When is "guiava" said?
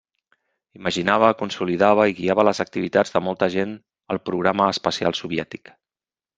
2.21-2.47